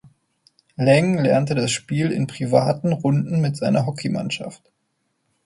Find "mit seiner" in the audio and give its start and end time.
3.39-3.85